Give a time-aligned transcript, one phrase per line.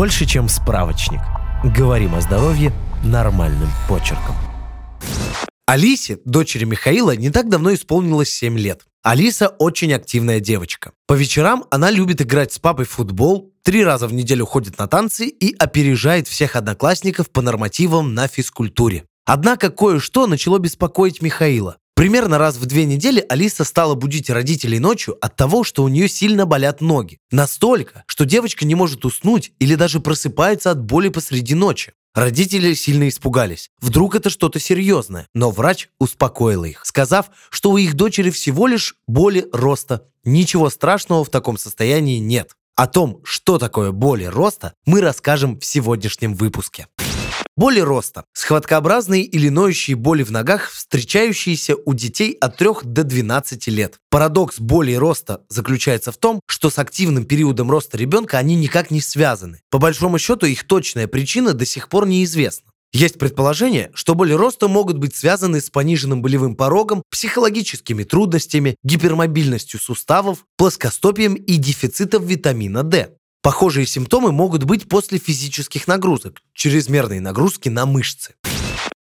[0.00, 1.20] Больше, чем справочник.
[1.62, 2.72] Говорим о здоровье
[3.04, 4.34] нормальным почерком.
[5.66, 8.86] Алисе, дочери Михаила, не так давно исполнилось 7 лет.
[9.02, 10.92] Алиса очень активная девочка.
[11.06, 14.86] По вечерам она любит играть с папой в футбол, три раза в неделю ходит на
[14.86, 19.04] танцы и опережает всех одноклассников по нормативам на физкультуре.
[19.26, 21.76] Однако кое-что начало беспокоить Михаила.
[22.00, 26.08] Примерно раз в две недели Алиса стала будить родителей ночью от того, что у нее
[26.08, 27.18] сильно болят ноги.
[27.30, 31.92] Настолько, что девочка не может уснуть или даже просыпается от боли посреди ночи.
[32.14, 33.68] Родители сильно испугались.
[33.82, 35.26] Вдруг это что-то серьезное.
[35.34, 40.06] Но врач успокоил их, сказав, что у их дочери всего лишь боли роста.
[40.24, 42.56] Ничего страшного в таком состоянии нет.
[42.76, 46.86] О том, что такое боли роста, мы расскажем в сегодняшнем выпуске.
[47.60, 53.66] Боли роста– схваткообразные или ноющие боли в ногах, встречающиеся у детей от 3 до 12
[53.66, 53.98] лет.
[54.08, 59.02] Парадокс боли роста заключается в том, что с активным периодом роста ребенка они никак не
[59.02, 59.60] связаны.
[59.68, 62.70] По большому счету их точная причина до сих пор неизвестна.
[62.94, 69.78] Есть предположение, что боли роста могут быть связаны с пониженным болевым порогом, психологическими трудностями, гипермобильностью
[69.78, 73.16] суставов, плоскостопием и дефицитом витамина D.
[73.42, 78.34] Похожие симптомы могут быть после физических нагрузок, чрезмерной нагрузки на мышцы.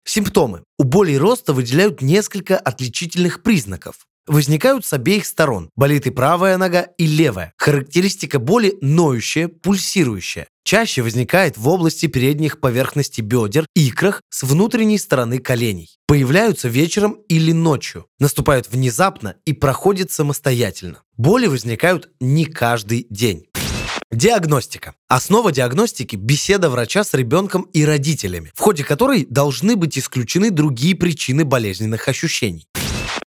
[0.06, 0.64] Симптомы.
[0.78, 4.08] У болей роста выделяют несколько отличительных признаков.
[4.28, 5.70] Возникают с обеих сторон.
[5.76, 7.54] Болит и правая нога, и левая.
[7.58, 10.48] Характеристика боли ноющая, пульсирующая.
[10.66, 15.98] Чаще возникает в области передних поверхностей бедер, икрах, с внутренней стороны коленей.
[16.08, 18.06] Появляются вечером или ночью.
[18.20, 21.04] Наступают внезапно и проходят самостоятельно.
[21.16, 23.47] Боли возникают не каждый день.
[24.12, 24.96] Диагностика.
[25.10, 30.96] Основа диагностики– беседа врача с ребенком и родителями, в ходе которой должны быть исключены другие
[30.96, 32.68] причины болезненных ощущений.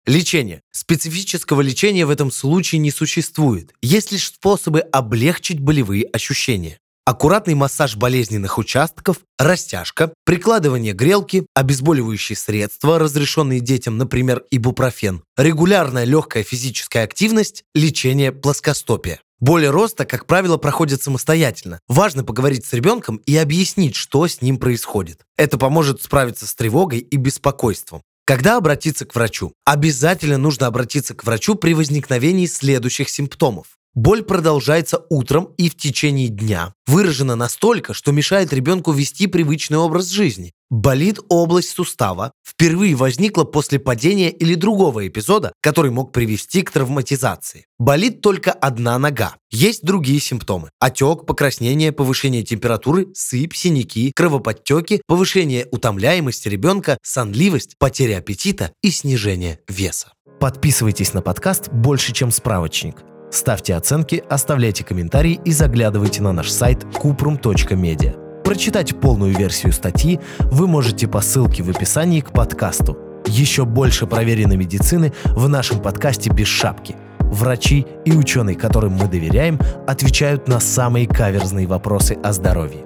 [0.06, 0.62] Лечение.
[0.74, 3.74] Специфического лечения в этом случае не существует.
[3.82, 6.78] Есть лишь способы облегчить болевые ощущения.
[7.06, 16.44] Аккуратный массаж болезненных участков, растяжка, прикладывание грелки, обезболивающие средства, разрешенные детям, например, ибупрофен, регулярная легкая
[16.44, 19.22] физическая активность, лечение плоскостопия.
[19.40, 21.80] Боли роста, как правило, проходят самостоятельно.
[21.88, 25.22] Важно поговорить с ребенком и объяснить, что с ним происходит.
[25.36, 28.02] Это поможет справиться с тревогой и беспокойством.
[28.26, 29.54] Когда обратиться к врачу?
[29.66, 33.78] Обязательно нужно обратиться к врачу при возникновении следующих симптомов.
[33.94, 36.74] Боль продолжается утром и в течение дня.
[36.88, 40.54] Выражена настолько, что мешает ребенку вести привычный образ жизни.
[40.72, 42.32] Болит область сустава.
[42.44, 47.66] Впервые возникла после падения или другого эпизода, который мог привести к травматизации.
[47.78, 49.36] Болит только одна нога.
[49.52, 50.70] Есть другие симптомы.
[50.80, 59.60] Отек, покраснение, повышение температуры, сыпь, синяки, кровоподтеки, повышение утомляемости ребенка, сонливость, потеря аппетита и снижение
[59.68, 60.14] веса.
[60.40, 63.04] Подписывайтесь на подкаст «Больше, чем справочник».
[63.32, 68.25] Ставьте оценки, оставляйте комментарии и заглядывайте на наш сайт kuprum.media.
[68.46, 72.96] Прочитать полную версию статьи вы можете по ссылке в описании к подкасту.
[73.26, 76.96] Еще больше проверенной медицины в нашем подкасте «Без шапки».
[77.22, 82.86] Врачи и ученые, которым мы доверяем, отвечают на самые каверзные вопросы о здоровье.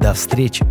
[0.00, 0.64] До встречи!